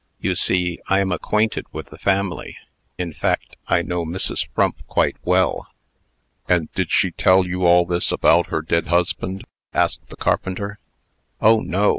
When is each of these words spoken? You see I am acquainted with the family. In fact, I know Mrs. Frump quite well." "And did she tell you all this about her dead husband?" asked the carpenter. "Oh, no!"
You 0.19 0.33
see 0.33 0.79
I 0.87 0.99
am 0.99 1.11
acquainted 1.11 1.67
with 1.71 1.91
the 1.91 1.97
family. 1.99 2.57
In 2.97 3.13
fact, 3.13 3.55
I 3.67 3.83
know 3.83 4.03
Mrs. 4.03 4.47
Frump 4.55 4.81
quite 4.87 5.15
well." 5.23 5.67
"And 6.49 6.73
did 6.73 6.91
she 6.91 7.11
tell 7.11 7.45
you 7.45 7.67
all 7.67 7.85
this 7.85 8.11
about 8.11 8.47
her 8.47 8.63
dead 8.63 8.87
husband?" 8.87 9.43
asked 9.75 10.07
the 10.09 10.15
carpenter. 10.15 10.79
"Oh, 11.39 11.59
no!" 11.59 11.89